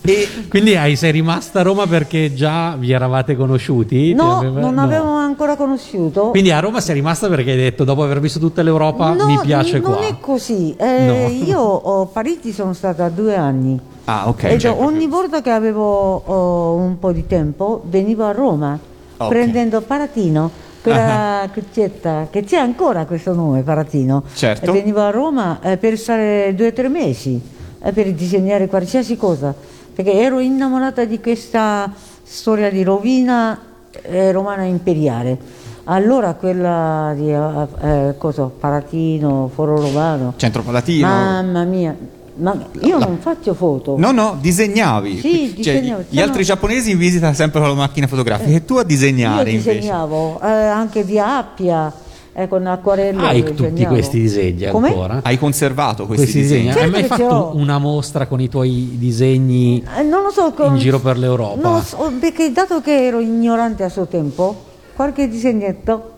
[0.03, 4.09] e Quindi hai, sei rimasta a Roma perché già vi eravate conosciuti?
[4.09, 4.83] Ti No, aveva- non no.
[4.83, 6.29] avevo ancora conosciuto.
[6.31, 9.38] Quindi a Roma sei rimasta perché hai detto dopo aver visto tutta l'Europa No, mi
[9.41, 10.07] piace non qua.
[10.07, 10.75] è così.
[10.77, 11.29] Eh, No.
[11.47, 13.81] Io a Parigi sono stata due anni.
[14.05, 14.43] Ah, ok.
[14.45, 18.79] e cioè, ogni volta che avevo oh, un po' di tempo venivo a Roma
[19.17, 19.29] Ok.
[19.29, 20.51] prendendo Paratino,
[20.83, 24.25] quella crocetta che c'è ancora questo nome, Paratino.
[24.35, 24.71] Certo.
[24.71, 27.40] E venivo a Roma eh, per stare due o tre mesi,
[27.81, 29.55] eh, per disegnare qualsiasi cosa,
[29.95, 31.90] perché ero innamorata di questa
[32.23, 33.59] storia di rovina
[34.03, 35.61] eh, romana imperiale.
[35.85, 41.07] Allora quella di eh, eh, cosa, Paratino, Foro Romano, Centro Palatino.
[41.07, 41.97] mamma mia,
[42.37, 43.97] ma io non faccio foto.
[43.99, 45.18] No, no, disegnavi.
[45.18, 46.05] Sì, Cioè, disegnavo.
[46.09, 49.57] Gli altri giapponesi in visita sempre con la macchina fotografica e tu a disegnare Io
[49.59, 49.75] invece.
[49.79, 51.92] disegnavo eh, anche via Appia
[52.35, 53.23] eh, con acquarello.
[53.27, 53.68] Hai disegnavo.
[53.68, 54.88] tutti questi disegni Come?
[54.88, 55.21] ancora?
[55.23, 56.66] Hai conservato questi, Questi disegni?
[56.73, 60.31] Certo Hai mai che ce fatto una mostra con i tuoi disegni Eh, non lo
[60.31, 60.53] so.
[60.53, 61.61] con- in giro per l'Europa?
[61.61, 64.64] Non lo so, perché dato che ero ignorante a suo tempo,
[64.97, 66.09] qualche disegnetto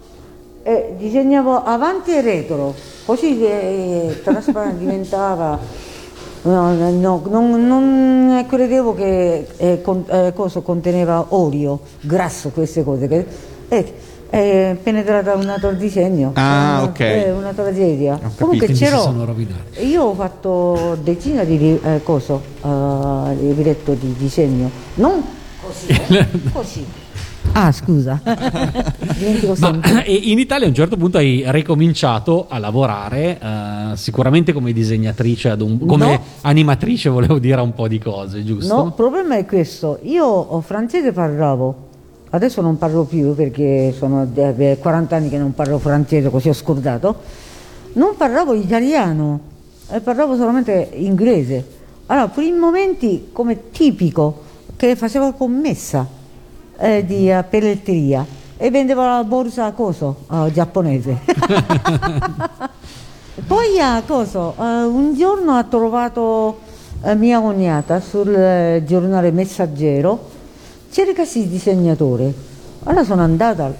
[0.62, 2.74] eh, disegnavo avanti e retro,
[3.04, 5.58] così che trasparente diventava.
[6.44, 12.84] No, no, no, non, non credevo che eh, con- eh, cosa conteneva olio, grasso, queste
[12.84, 13.08] cose.
[13.08, 13.26] Che,
[13.68, 13.94] eh,
[14.28, 16.32] è penetrata un altro disegno.
[16.34, 16.98] Ah, Una- ok.
[16.98, 18.18] È una tragedia.
[18.38, 18.96] Comunque c'ero.
[19.84, 25.22] Io ho fatto decine di eh, coso, eh, libretto di disegno, non
[25.62, 26.84] così, eh, così.
[27.56, 34.52] Ah, scusa, Ma in Italia a un certo punto hai ricominciato a lavorare eh, sicuramente
[34.52, 36.20] come disegnatrice, un- come No.
[36.40, 38.74] animatrice volevo dire un po' di cose, giusto?
[38.74, 41.74] No, il problema è questo, io francese parlavo,
[42.30, 46.52] adesso non parlo più perché sono eh, 40 anni che non parlo francese, così ho
[46.54, 47.16] scordato,
[47.92, 49.38] non parlavo italiano,
[49.90, 51.64] eh, parlavo solamente inglese.
[52.06, 54.42] Allora, per i momenti come tipico
[54.74, 56.22] che facevo commessa
[56.78, 61.18] eh, di eh, pelletteria e vendevo la borsa a coso, eh, giapponese.
[63.46, 66.60] Poi a coso, eh, un giorno ha trovato
[67.02, 70.30] eh, mia cognata sul giornale Messaggero,
[70.90, 72.32] cercasi disegnatore.
[72.84, 73.74] Allora sono andata,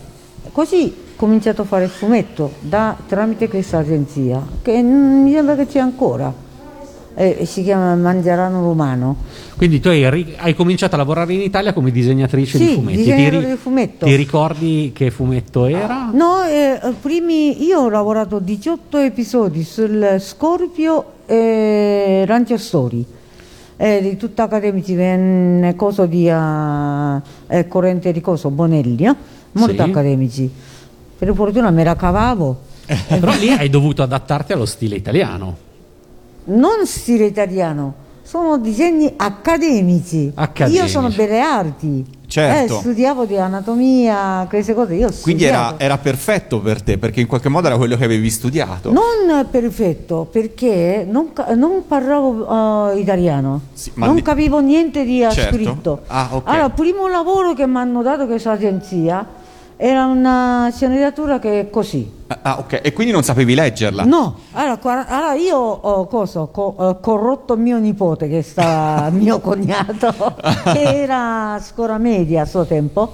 [0.52, 5.66] così ho cominciato a fare fumetto da- tramite questa agenzia, che mm, mi sembra che
[5.66, 6.43] c'è ancora.
[7.16, 9.16] Eh, si chiama Mangiarano Romano.
[9.56, 10.04] Quindi tu hai,
[10.36, 12.96] hai cominciato a lavorare in Italia come disegnatrice Sì, di fumetti.
[12.96, 14.06] disegnatore Ti di fumetto.
[14.06, 16.10] ti ricordi che fumetto era?
[16.12, 23.04] No, eh, primi, io ho lavorato 18 episodi sul Scorpio e Rancio Story.
[23.76, 29.14] Eh, di tutta accademici, venne coso di eh, eh, corrente di coso, Bonelli, eh?
[29.52, 29.88] molto Sì.
[29.88, 30.50] accademici.
[31.16, 32.58] Per fortuna me la cavavo.
[33.08, 35.56] Però lì hai dovuto adattarti allo stile italiano.
[36.46, 40.30] Non stile italiano, sono disegni accademici.
[40.34, 40.82] Accademici.
[40.82, 42.04] Io sono belle arti.
[42.26, 42.74] Certo.
[42.76, 44.94] Eh, studiavo di anatomia, queste cose.
[44.94, 48.28] Io Quindi era, era perfetto per te, perché in qualche modo era quello che avevi
[48.28, 48.90] studiato.
[48.92, 55.54] Non perfetto, perché non, non parlavo eh, italiano, Sì, non di- capivo niente di Certo.
[55.54, 56.00] scritto.
[56.08, 56.42] Ah, ok.
[56.48, 59.24] Allora, il primo lavoro che mi hanno dato questa agenzia
[59.76, 62.10] era una sceneggiatura che è così.
[62.28, 62.80] Ah, ah, ok.
[62.82, 64.04] E quindi non sapevi leggerla?
[64.04, 69.08] No, allora, qua- allora io ho cosa, ho co- ho corrotto mio nipote, che sta
[69.12, 70.34] mio cognato,
[70.72, 73.12] che era scuola media a suo tempo.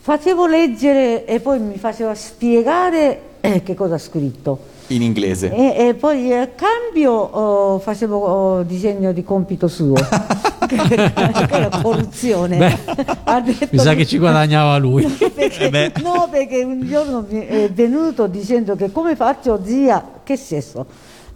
[0.00, 4.76] Facevo leggere e poi mi faceva spiegare eh, che cosa ha scritto.
[4.88, 5.52] In inglese.
[5.52, 9.94] E, e poi a cambio oh, facevo oh, disegno di compito suo.
[9.94, 11.12] che
[11.50, 12.56] era corruzione.
[12.56, 12.78] Beh,
[13.24, 15.04] Ha detto Mi sa che ci guadagnava lui.
[15.34, 15.92] perché- Eh beh.
[16.02, 20.86] no, perché un giorno mi è venuto dicendo che come faccio zia, che sesso?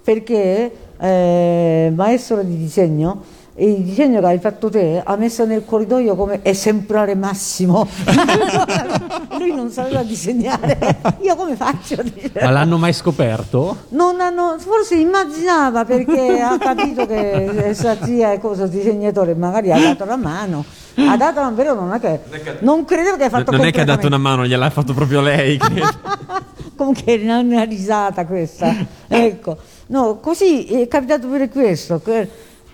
[0.02, 3.22] Perché eh, maestro di disegno,
[3.56, 7.86] il disegno che hai fatto te ha messo nel corridoio come esemplare massimo.
[9.38, 10.78] Lui non sapeva disegnare.
[11.20, 12.02] Io come faccio?
[12.02, 12.40] Dice.
[12.40, 13.84] Ma l'hanno mai scoperto?
[13.90, 19.78] Non hanno, forse immaginava perché ha capito che sua zia è cosa disegnatore, magari ha
[19.78, 20.64] dato la mano.
[20.94, 22.20] Ha dato la vero, non è che
[22.60, 25.20] non credevo che ha fatto non è che ha dato una mano, gliel'ha fatto proprio
[25.20, 25.58] lei.
[26.74, 28.74] Comunque era una risata questa.
[29.08, 29.56] Ecco.
[29.88, 32.00] No, così è capitato pure questo.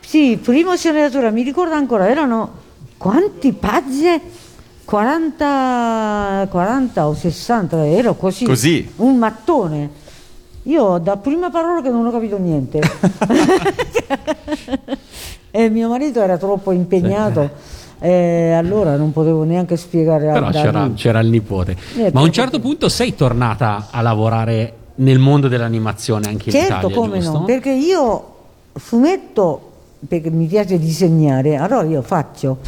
[0.08, 2.50] Sì, primo sceneggiatura, mi ricordo ancora, erano
[2.96, 4.22] quanti pagine?
[4.86, 8.46] 40, 40 o 60, ero così.
[8.46, 8.90] Così?
[8.96, 9.90] Un mattone.
[10.62, 12.80] Io da prima parola che non ho capito niente.
[15.50, 17.50] e mio marito era troppo impegnato.
[18.00, 21.76] E allora non potevo neanche spiegare Però c'era, c'era il nipote.
[21.98, 26.52] Eh, Ma a un certo punto sei tornata a lavorare nel mondo dell'animazione anche in
[26.52, 27.38] Certo, Italia, come giusto?
[27.40, 28.36] no, perché io
[28.72, 29.67] fumetto,
[30.06, 32.58] perché mi piace disegnare, allora io faccio,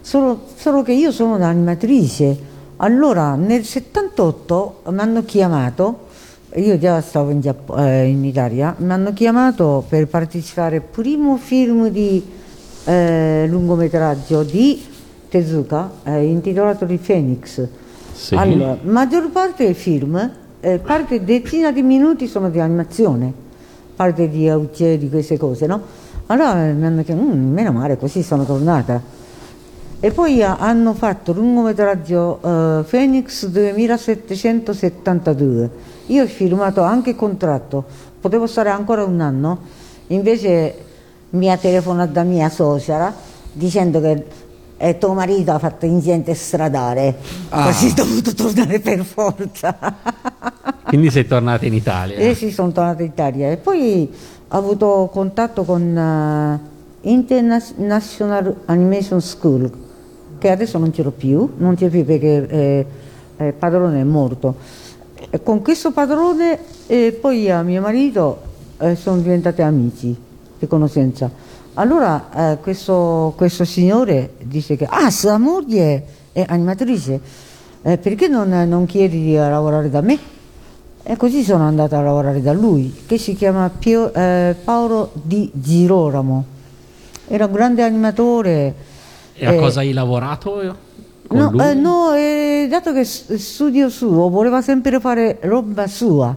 [0.00, 2.50] solo, solo che io sono un'animatrice.
[2.76, 6.06] Allora nel 78 mi hanno chiamato,
[6.54, 11.36] io già stavo in, Giappo- eh, in Italia, mi hanno chiamato per partecipare al primo
[11.36, 12.22] film di
[12.84, 14.84] eh, lungometraggio di
[15.28, 17.68] Tezuka eh, intitolato The Phoenix.
[18.12, 18.34] Sì.
[18.34, 20.30] Allora, maggior parte dei film,
[20.60, 23.32] eh, parte decina di minuti sono di animazione,
[23.94, 25.80] parte di uccelli, queste cose, no?
[26.26, 29.00] Allora mi hanno detto, "Mm, meno male, così sono tornata.
[30.04, 35.70] E poi ha- hanno fatto lungometraggio eh, Phoenix 2772.
[36.06, 37.84] Io ho firmato anche il contratto,
[38.20, 39.58] potevo stare ancora un anno,
[40.08, 40.74] invece
[41.30, 43.14] mi ha telefonato da mia suocera
[43.52, 44.26] dicendo che
[44.78, 47.14] eh, tuo marito ha fatto incidente stradale,
[47.50, 47.66] Ah.
[47.66, 49.76] così ho dovuto tornare per forza.
[50.82, 52.16] Quindi sei tornata in Italia.
[52.16, 54.12] E sì, sono tornata in Italia e poi
[54.56, 59.70] avuto contatto con eh, International Animation School,
[60.38, 62.86] che adesso non ce l'ho più, non c'è più perché eh,
[63.36, 64.56] eh, padrone è morto.
[65.30, 68.40] E con questo padrone e poi a mio marito
[68.78, 70.14] eh, sono diventati amici
[70.58, 71.30] di conoscenza.
[71.74, 77.20] Allora eh, questo, questo signore dice che ah, sua moglie è animatrice,
[77.82, 80.40] eh, perché non, non chiedi di lavorare da me?
[81.04, 85.50] E così sono andata a lavorare da lui, che si chiama Pio- eh, Paolo Di
[85.52, 86.44] Girolamo.
[87.26, 88.74] Era un grande animatore.
[89.34, 90.62] E a eh, cosa hai lavorato?
[91.26, 91.60] Con No, lui?
[91.66, 96.36] eh, no, eh, dato che studio suo, voleva sempre fare roba sua.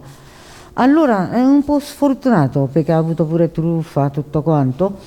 [0.74, 4.98] Allora è un po' sfortunato perché ha avuto pure truffa, tutto quanto.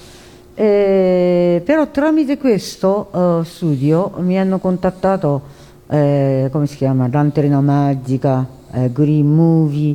[0.54, 5.42] Eh, però tramite questo eh, studio mi hanno contattato,
[5.88, 9.94] eh, come si chiama, Lanterna Magica, eh, Green Movie.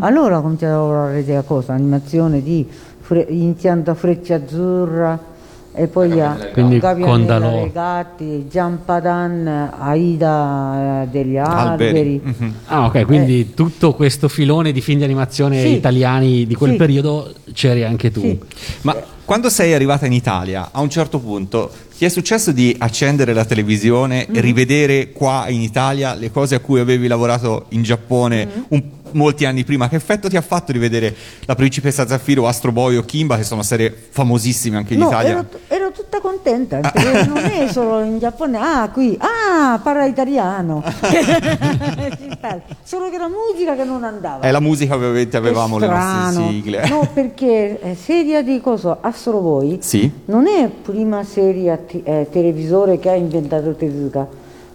[0.00, 1.72] Allora ho cominciato a lavorare di cosa?
[1.74, 2.66] Animazione di
[3.00, 5.36] fre- iniziando a Freccia Azzurra
[5.72, 7.50] e poi a Quindi Gavianella Condalò.
[7.62, 12.20] dei Gatti, Giampadan, Aida eh, degli Alberi.
[12.20, 12.20] alberi.
[12.24, 12.54] Mhm.
[12.66, 15.66] Ah, ok, quindi tutto questo filone di film di animazione Eh.
[15.66, 15.74] Sì.
[15.76, 16.76] italiani di quel Sì.
[16.76, 18.20] periodo c'eri anche tu.
[18.20, 18.38] Sì.
[18.82, 18.96] Ma
[19.28, 23.44] quando sei arrivata in Italia, a un certo punto ti è successo di accendere la
[23.44, 24.34] televisione Mm.
[24.34, 28.62] e rivedere qua in Italia le cose a cui avevi lavorato in Giappone Mm.
[28.68, 29.86] un- molti anni prima?
[29.90, 31.14] Che effetto ti ha fatto rivedere
[31.44, 35.30] La Principessa Zaffiro, Astro Boy o Kimba, che sono serie famosissime anche in No, Italia?
[35.30, 40.82] ero, ero tutta contenta, perché non è solo in Giappone, ah qui, ah parla italiano.
[42.82, 44.40] Solo che la musica che non andava.
[44.40, 46.88] È la musica ovviamente avevamo le nostre sigle.
[46.88, 48.98] No, perché eh, serie di cosa?
[49.00, 50.10] Astro Boy Sì?
[50.26, 54.26] non è prima serie eh, televisore che ha inventato Tezuka,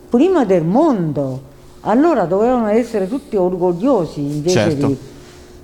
[0.10, 1.52] prima del mondo.
[1.86, 4.88] Allora dovevano essere tutti orgogliosi invece Certo.
[4.88, 4.98] di...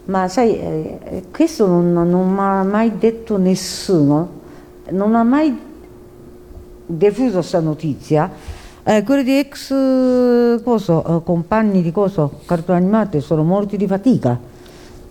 [0.06, 4.28] Ma sai, eh, eh, questo non, non mi ha mai detto nessuno,
[4.90, 5.56] non ha mai
[6.90, 8.30] diffuso questa notizia.
[8.84, 13.86] Eh, quelli di ex eh, coso, eh, compagni di coso, cartone animate sono morti di
[13.86, 14.38] fatica.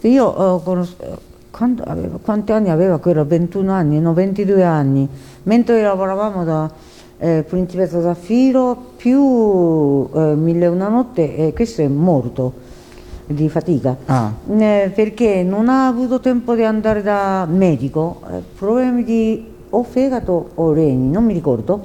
[0.01, 3.25] Io eh, conos- eh, aveva- quanti anni aveva quello?
[3.25, 5.09] 21 anni, no 22 anni,
[5.45, 6.71] mentre lavoravamo da
[7.19, 12.67] eh, Principessa Zaffiro più eh, Mille e una notte e questo è morto
[13.27, 13.97] di fatica.
[14.07, 14.33] Ah.
[14.57, 20.51] Eh, perché non ha avuto tempo di andare da medico, eh, problemi di o fegato
[20.55, 21.81] o reni, non mi ricordo.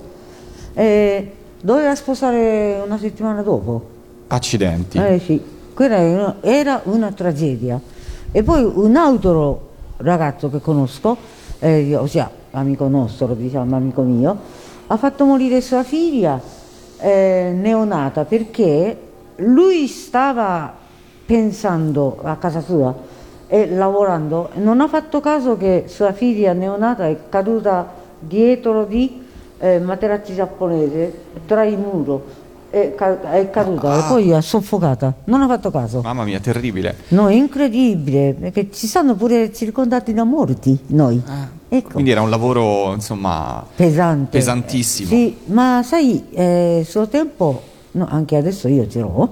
[0.74, 3.92] Eh, doveva sposare una settimana dopo.
[4.28, 4.98] Accidenti.
[4.98, 5.42] Eh sì,
[5.74, 7.80] quella era, era una tragedia.
[8.32, 11.18] E poi un altro ragazzo che conosco,
[11.60, 14.38] eh, ossia amico nostro, diciamo amico mio,
[14.88, 16.40] ha fatto morire sua figlia
[17.00, 18.98] eh, neonata perché
[19.38, 20.74] lui stava
[21.26, 22.94] pensando a casa sua
[23.48, 27.88] e lavorando, non ha fatto caso che sua figlia neonata è caduta
[28.20, 29.22] dietro di
[29.60, 31.14] eh, materassi giapponese
[31.46, 32.42] tra i muro.
[32.70, 35.14] È, ca- è caduta e poi è soffocata.
[35.26, 36.02] Non ha fatto caso.
[36.02, 36.96] Mamma mia, terribile.
[37.10, 41.22] no è incredibile perché ci stanno pure circondati da morti noi.
[41.70, 41.90] Ecco.
[41.92, 44.38] Quindi era un lavoro, insomma, pesante.
[44.38, 45.08] pesantissimo.
[45.10, 49.30] sì ma sai eh, suo tempo no, anche adesso io ce l'ho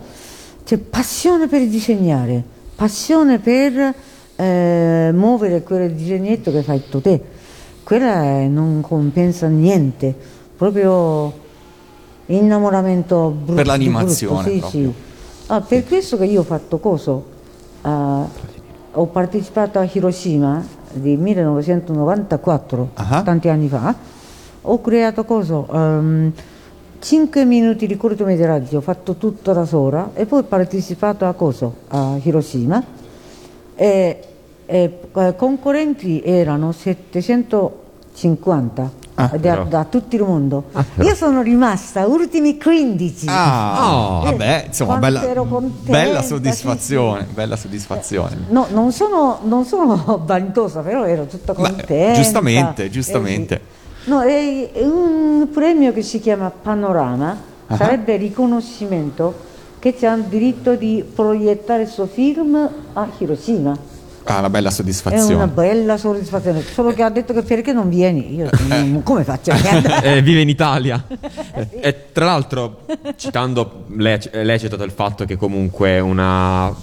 [0.64, 2.44] c'è passione per disegnare
[2.86, 3.94] passione per
[4.38, 7.22] eh, muovere quel disegnetto che fai fatto te.
[7.84, 10.16] Quella è- non compensa niente,
[10.58, 11.32] proprio
[12.26, 13.54] innamoramento brutto.
[13.54, 14.94] Per l'animazione brutto, sì, sì.
[15.48, 17.24] Ah, per questo che io ho fatto coso,
[17.82, 18.26] ah,
[18.94, 23.22] ho partecipato a Hiroshima di 1994, Ah.
[23.22, 23.94] tanti anni fa,
[24.64, 25.68] ho creato coso,
[27.02, 32.16] 5 minuti di cortometraggio, fatto tutto da sola e poi ho partecipato a coso, a
[32.22, 32.82] Hiroshima
[33.76, 34.20] e,
[34.68, 40.64] e, eh, concorrenti erano 750 Ah, da, da tutto il mondo.
[40.72, 40.86] però.
[41.08, 43.26] Io sono rimasta ultimi 15.
[43.30, 44.22] Ah, Oh.
[44.24, 45.22] vabbè, insomma, bella,
[45.84, 48.46] bella sì, soddisfazione, bella soddisfazione.
[48.50, 52.14] No, non sono, non sono vanitosa, però ero tutta Beh, contenta.
[52.14, 53.62] giustamente, Eh, giustamente.
[53.64, 53.71] sì.
[54.06, 57.78] No, è, è un premio che si chiama Panorama, Ah.
[57.78, 59.34] sarebbe riconoscimento
[59.80, 63.78] che c'è il diritto di proiettare il suo film a Hiroshima.
[64.26, 65.34] Ah, una bella È soddisfazione.
[65.34, 68.36] una bella soddisfazione, solo che ha detto che perché non vieni?
[68.36, 69.52] Io non- come faccio?
[70.04, 71.02] Eh, vive in Italia.
[71.80, 72.82] e tra l'altro,
[73.16, 76.74] citando, lei, lei ha citato il fatto che comunque una,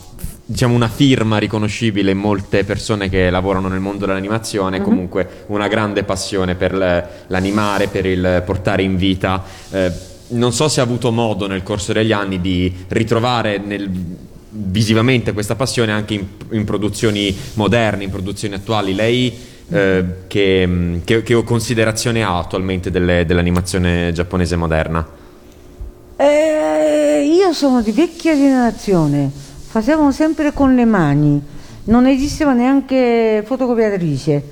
[0.50, 6.04] diciamo una firma riconoscibile in molte persone che lavorano nel mondo dell'animazione, comunque una grande
[6.04, 6.72] passione per
[7.26, 9.44] l'animare, per il portare in vita.
[9.70, 9.92] Eh,
[10.28, 13.90] non so se ha avuto modo nel corso degli anni di ritrovare nel-
[14.50, 18.94] visivamente questa passione anche in, in produzioni moderne, in produzioni attuali.
[18.94, 19.30] Lei
[19.68, 25.06] eh, che, che- che considerazione ha attualmente delle- dell'animazione giapponese moderna?
[26.16, 29.30] Eh, io sono di vecchia generazione,
[29.68, 31.40] facevamo sempre con le mani,
[31.84, 34.42] non esisteva neanche fotocopiatrice,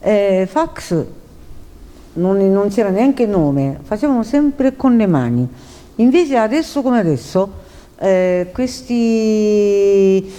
[0.00, 1.04] eh, fax
[2.14, 5.46] non, non c'era neanche nome, facevamo sempre con le mani.
[5.96, 7.50] Invece adesso come adesso,
[7.98, 10.32] eh, questi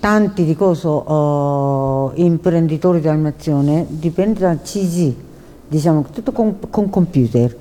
[0.00, 5.14] tanti di coso oh, imprenditori di animazione dipende da CG,
[5.68, 7.54] diciamo tutto con, con computer.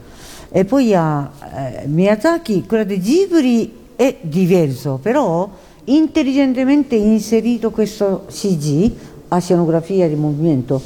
[0.49, 5.49] E poi a eh, Miyazaki, quello di Ghibli è diverso, però
[5.95, 8.91] intelligentemente inserito questo CG
[9.29, 10.81] a scenografia di movimento.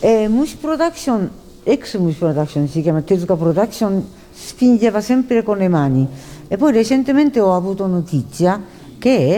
[0.00, 1.28] E Mush Production,
[1.62, 6.06] ex Mush Production, si chiama Tezuka Production, spingeva sempre con le mani.
[6.48, 8.60] E poi recentemente ho avuto notizia
[8.98, 9.34] che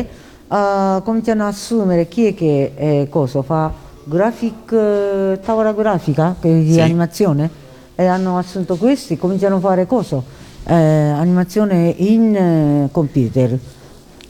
[0.48, 3.72] eh, cominciano a assumere chi è che eh, cosa fa
[4.04, 6.80] graphic, eh, tavola grafica che- di Sì.
[6.80, 7.48] animazione
[7.94, 10.22] e hanno assunto questi, cominciano a fare cosa?
[10.68, 13.56] Eh, animazione in eh, computer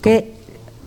[0.00, 0.33] che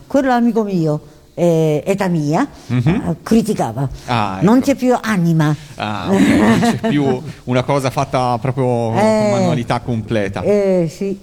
[0.09, 0.99] quello amico mio
[1.35, 4.65] eh, età mia eh, criticava Ah, non ecco.
[4.65, 9.79] c'è più anima Ah, ok, non c'è più una cosa fatta proprio con Eh, manualità
[9.79, 10.41] completa.
[10.41, 11.17] Eh, sì.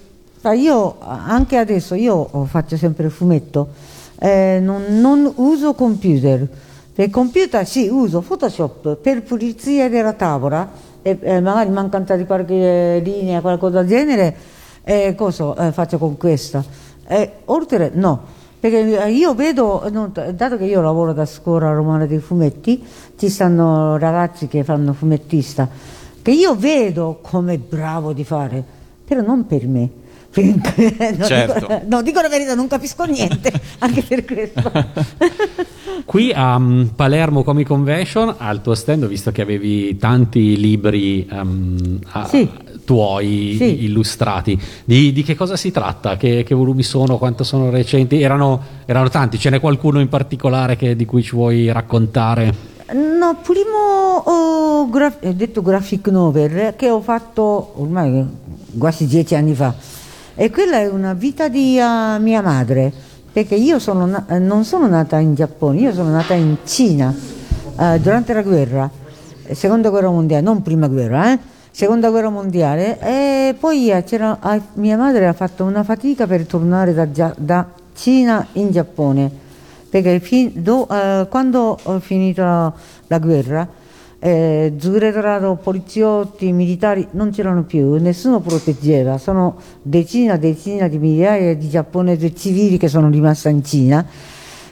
[0.55, 3.67] Io anche adesso io faccio sempre fumetto,
[4.17, 6.47] eh, non, non uso computer.
[6.93, 10.69] Per computer sì, uso Photoshop per pulizia della tavola
[11.01, 14.35] e eh, magari mancanza di qualche linea, qualcosa del genere,
[14.85, 16.63] eh, cosa eh, faccio con questa?
[17.45, 18.21] Oltre no,
[18.59, 22.83] perché eh, io vedo, non- dato che io lavoro da scuola romana dei fumetti,
[23.17, 25.67] ci stanno ragazzi che fanno fumettista,
[26.21, 28.63] che io vedo come bravo di fare,
[29.05, 29.89] però non per me.
[30.37, 31.59] no, Certo.
[31.65, 34.71] dico, no, dico la verità, non capisco niente, anche per questo.
[36.05, 41.27] Qui a mm, Palermo Comic Convention, al tuo stand, ho visto che avevi tanti libri
[41.29, 42.47] ehm, a- Sì.
[42.87, 43.83] Tuoi Sì.
[43.83, 44.57] illustrati.
[44.85, 46.15] Di, di che cosa si tratta?
[46.15, 47.17] Che, che volumi sono?
[47.17, 48.21] Quanto sono recenti?
[48.21, 52.53] Erano, erano tanti, ce n'è qualcuno in particolare che- di cui ci vuoi raccontare?
[52.93, 58.25] No, primo ho graf- eh, detto graphic novel che ho fatto ormai
[58.77, 59.73] quasi dieci anni fa
[60.33, 62.93] e quella è una vita di eh, mia madre
[63.33, 67.13] perché io sono na- eh, non sono nata in Giappone, io sono nata in Cina
[67.77, 68.89] eh, durante la guerra,
[69.51, 71.39] seconda guerra mondiale, non prima guerra, eh,
[71.77, 76.91] seconda guerra mondiale e poi eh, ah, mia madre ha fatto una fatica per tornare
[76.91, 79.29] da, da Cina in Giappone
[79.87, 82.73] perché fi- do- eh, quando ho finito la,
[83.05, 83.67] la guerra,
[84.17, 91.55] eh, Zuretorado, poliziotti, militari non c'erano più, nessuno proteggeva, sono decine e decine di migliaia
[91.55, 94.03] di giapponesi civili che sono rimasti in Cina.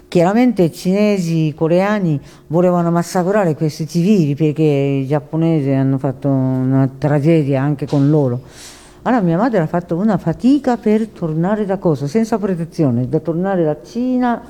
[0.07, 7.85] Chiaramente cinesi, coreani volevano massacrare questi civili perché i giapponesi hanno fatto una tragedia anche
[7.85, 8.41] con loro.
[9.01, 12.07] Allora mia madre ha fatto una fatica per tornare da cosa?
[12.07, 14.41] Senza protezione, da tornare da Cina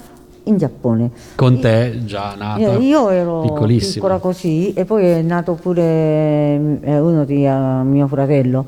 [0.44, 1.12] in Giappone.
[1.36, 2.78] Con te già nata?
[2.78, 3.42] Io, ero
[3.76, 8.66] piccola così e poi è nato pure eh, uno di eh, mio fratello.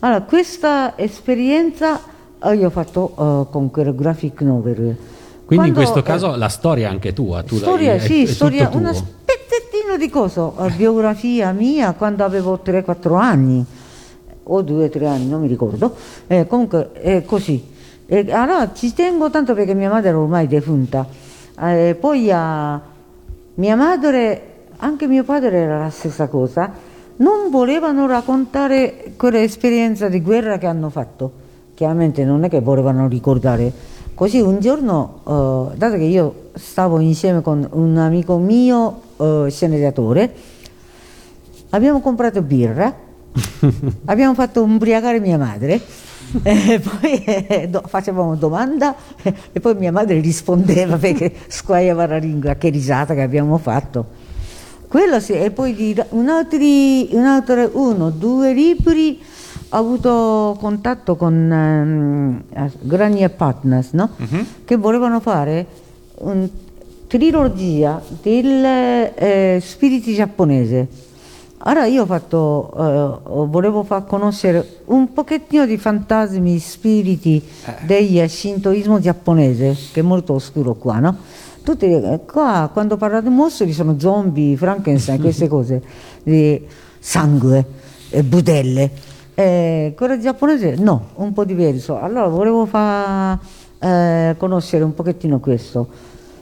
[0.00, 2.00] Allora, questa esperienza
[2.42, 4.96] eh, io ho fatto eh, con quel graphic novel.
[5.46, 7.44] Quindi in Quando, questo eh, caso la storia è anche tua.
[7.44, 8.98] Tu storia, è- sì, è storia, una tuo.
[8.98, 10.50] spezzettino di cosa?
[10.58, 13.64] Eh, Biografia mia quando avevo 3-4 anni,
[14.42, 15.94] o 2-3 anni, non mi ricordo.
[16.26, 17.64] Eh, comunque è così.
[18.06, 21.06] E allora ci tengo tanto perché mia madre era ormai defunta.
[21.60, 22.80] Eh, poi a
[23.54, 26.72] mia madre, anche mio padre era la stessa cosa,
[27.18, 31.44] non volevano raccontare quell'esperienza di guerra che hanno fatto.
[31.74, 33.94] Chiaramente non è che volevano ricordare.
[34.16, 35.20] Così un giorno,
[35.74, 40.32] eh, dato che io stavo insieme con un amico mio eh, sceneggiatore,
[41.68, 42.94] abbiamo comprato birra,
[44.06, 45.82] abbiamo fatto ubriacare mia madre,
[46.42, 48.96] e poi eh, do- facevamo domanda
[49.52, 54.06] e poi mia madre rispondeva perché squagliava la lingua, che risata che abbiamo fatto.
[54.88, 59.20] Quello sì, e poi di un altri, un altro, uno, due libri
[59.68, 64.10] ho avuto contatto con ehm, eh, Granier Partners, no?
[64.64, 65.66] che volevano fare
[66.18, 66.48] una
[67.06, 71.04] trilogia del eh, spiriti giapponese.
[71.58, 77.42] Allora io ho fatto, eh, volevo far conoscere un pochettino di fantasmi, spiriti
[77.84, 81.16] del shintoismo giapponese, che è molto oscuro qua, no?
[81.64, 85.82] Tutti, eh, qua quando parla di mostri sono zombie, Frankenstein, queste cose,
[86.22, 86.64] di
[87.00, 87.64] sangue,
[88.10, 88.90] e budelle.
[89.38, 92.00] Eh, quello giapponese no, un po' diverso.
[92.00, 93.38] Allora volevo far
[93.78, 95.86] eh, conoscere un pochettino questo.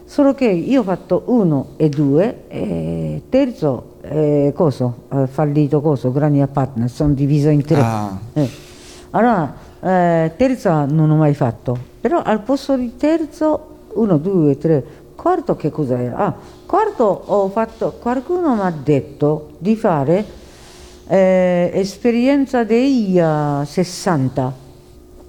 [0.05, 6.13] Solo che io ho fatto uno e due, e terzo, eh, coso, eh, fallito coso,
[6.13, 7.81] Grania Partner, sono diviso in tre.
[7.81, 8.17] Ah.
[8.33, 8.49] Eh.
[9.11, 14.85] Allora, eh, terza non ho mai fatto, però al posto di terzo, uno, due, tre,
[15.17, 16.17] quarto che cos'era?
[16.17, 16.35] Ah,
[16.65, 20.25] quarto ho fatto, qualcuno mi ha detto di fare
[21.09, 24.53] eh, esperienza dei eh, 60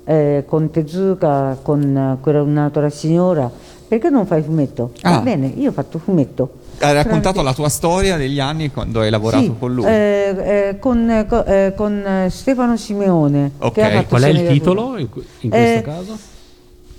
[0.06, 3.50] eh, con Tezuka, con quella un'altra signora,
[3.88, 4.92] perché non fai fumetto?
[5.02, 5.22] Va Ah.
[5.22, 6.64] bene, io ho fatto fumetto.
[6.80, 9.86] Hai raccontato Tramite- la tua storia degli anni quando hai lavorato sì, con lui.
[9.86, 10.36] eh,
[10.70, 11.46] eh, con, co-
[11.76, 13.52] con, Stefano Simeone.
[13.60, 13.74] Ok.
[13.74, 15.08] che ha fatto Qual è il titolo in,
[15.42, 16.18] in questo Eh, caso?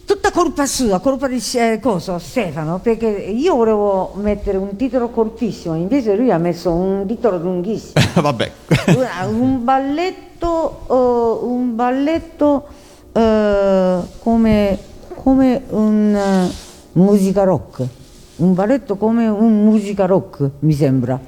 [0.06, 2.20] Tutta colpa sua, colpa di eh, cosa?
[2.20, 8.04] Stefano, perché io volevo mettere un titolo cortissimo, invece lui ha messo un titolo lunghissimo.
[8.22, 8.52] Vabbè.
[9.26, 12.66] Un balletto, eh, un balletto
[13.12, 14.78] eh, come,
[15.12, 16.54] come un eh,
[16.92, 17.82] musica rock,
[18.36, 21.18] un balletto come un musica rock, mi sembra.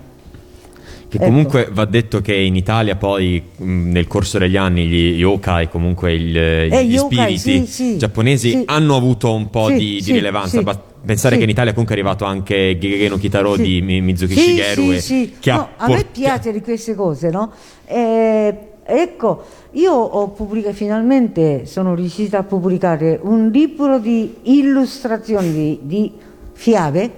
[1.09, 1.25] Che Ecco.
[1.25, 6.13] comunque va detto che in Italia poi mh, nel corso degli anni gli yokai, comunque
[6.13, 8.63] il- Eh, gli yokai, spiriti sì, sì, giapponesi sì.
[8.67, 10.63] hanno avuto un po' di, di rilevanza.
[11.03, 14.91] pensare che in Italia comunque è arrivato anche Gegege no Kitaro di Mi- Mizuki Shigeru
[14.93, 17.53] e- che No, a me port- piace di queste cose, no?
[17.87, 18.55] Eh,
[18.85, 26.13] ecco, io ho pubblicato, finalmente sono riuscita a pubblicare un libro di illustrazioni di, di
[26.53, 27.11] fiabe.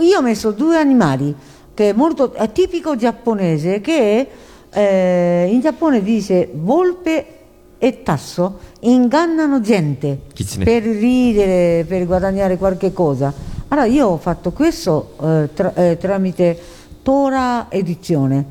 [0.00, 1.34] Io ho messo due animali,
[1.76, 4.26] che è molto è tipico giapponese, che
[4.72, 7.26] eh, in Giappone dice volpe
[7.76, 10.64] e tasso ingannano gente Kitsune.
[10.64, 13.30] per ridere, per guadagnare qualche cosa.
[13.68, 16.58] Allora io ho fatto questo eh, tra- eh, tramite
[17.02, 18.46] Tora Edizione.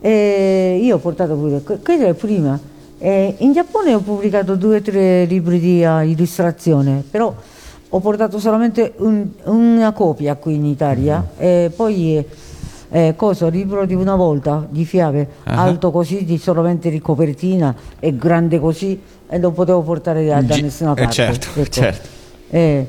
[0.00, 2.60] E io ho portato pure, que- questo è prima.
[2.98, 7.34] E in Giappone ho pubblicato due o tre libri di eh, illustrazione, però
[7.88, 11.26] ho portato solamente un- una copia qui in Italia.
[11.38, 12.22] E poi
[12.96, 15.62] eh, eh, cosa, libro di una volta di fiabe, Ah.
[15.62, 20.56] alto così, di solamente di copertina e grande così, e non potevo portare da, da
[20.56, 21.12] nessuna eh, parte.
[21.12, 21.70] certo, ecco.
[21.70, 22.08] certo.
[22.48, 22.86] Eh,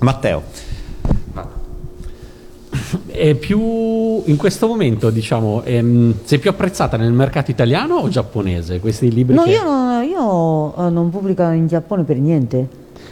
[0.00, 0.42] Matteo.
[3.06, 8.80] È più in questo momento, diciamo, ehm, sei più apprezzata nel mercato italiano o giapponese?
[8.80, 12.68] Questi libri no, che- io, non, io eh, non pubblico in Giappone per niente.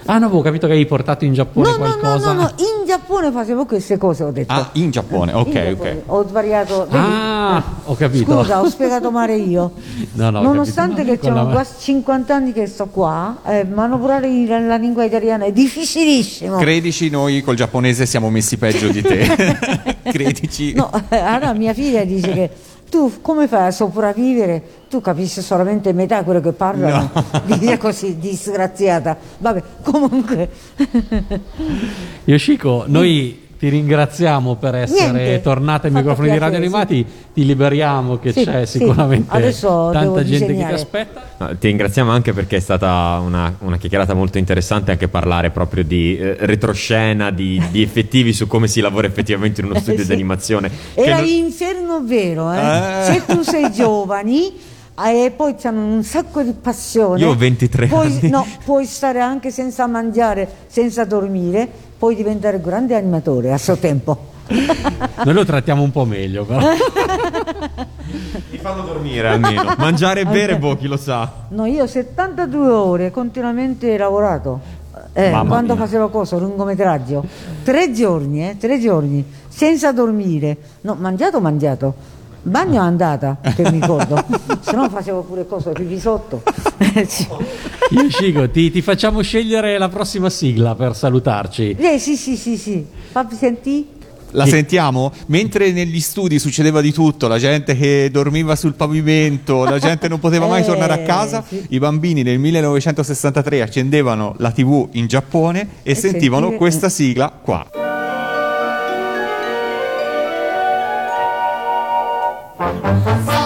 [0.07, 2.33] Ah, no, avevo capito che hai portato in Giappone No, no, no, qualcosa.
[2.33, 4.53] no, no, in Giappone facevo queste cose, ho detto.
[4.53, 5.91] Ah, in Giappone, ok, In Giappone.
[5.91, 6.03] ok.
[6.07, 6.87] Ho sbagliato.
[6.91, 6.97] vedi?
[7.05, 8.33] Ah, ho capito.
[8.43, 9.73] Scusa, ho spiegato male io.
[10.13, 14.77] No, no, Nonostante che Con la- quasi 50 anni che sto qua, eh, manovrare la
[14.77, 16.57] lingua italiana è difficilissimo.
[16.59, 19.97] Credici, noi col giapponese siamo messi peggio di te.
[20.05, 20.73] Credici.
[20.75, 22.51] No, eh, allora mia figlia dice che
[22.89, 24.63] tu come fai a sopravvivere?
[24.89, 27.11] Tu capisci solamente metà quello che parlano.
[27.45, 29.17] Dice così, disgraziata.
[29.39, 30.49] Vabbè, comunque.
[32.25, 38.19] Yoshiko, noi ti ringraziamo per essere Niente, tornata ai microfoni di Radio Animati, ti liberiamo
[38.19, 38.79] che Sì, c'è sì.
[38.79, 40.75] sicuramente devo tanta gente che ti disegnare.
[40.75, 41.23] aspetta.
[41.39, 45.85] No, ti ringraziamo anche perché è stata una, una chiacchierata molto interessante anche parlare proprio
[45.85, 50.07] di eh, retroscena, di, di effettivi su come si lavora effettivamente in uno studio Sì.
[50.09, 50.71] di animazione.
[50.95, 52.59] Era non- inferno vero, eh?
[52.59, 53.03] Eh.
[53.05, 54.53] Se tu sei giovani,
[54.99, 57.21] Ah, E poi hanno un sacco di passione.
[57.21, 58.31] Io ho 23 Puoi- anni.
[58.31, 64.35] No, puoi stare anche senza mangiare, senza dormire, puoi diventare grande animatore a suo tempo.
[64.49, 66.61] Noi lo trattiamo un po' meglio, però.
[68.51, 69.75] Ti fanno dormire almeno.
[69.79, 71.31] Mangiare e bere, boh, chi lo sa.
[71.49, 74.61] No, io 72 ore continuamente lavorato.
[75.13, 75.85] Eh, quando mia.
[75.85, 76.37] facevo cosa?
[76.37, 77.25] Lungometraggio.
[77.65, 80.57] Tre giorni, eh, tre giorni, senza dormire.
[80.83, 81.95] No, mangiato, mangiato.
[82.49, 84.25] Bagno andata, che mi ricordo.
[84.61, 86.43] Se no facevo pure cosa, pipì sotto.
[87.07, 87.27] Sì.
[87.91, 91.77] Yoshigo, ti, ti facciamo scegliere la prossima sigla per salutarci.
[91.79, 92.87] Eh, sì, sì, sì, sì.
[93.11, 93.85] Fammi sentire.
[94.31, 95.13] La sentiamo?
[95.27, 100.19] Mentre negli studi succedeva di tutto, la gente che dormiva sul pavimento, la gente non
[100.21, 101.65] poteva mai Eh, tornare a casa, sì.
[101.71, 107.31] i bambini nel 1963 accendevano la TV in Giappone e, E sentivano sentire- questa sigla
[107.43, 107.67] qua.
[112.87, 113.46] Música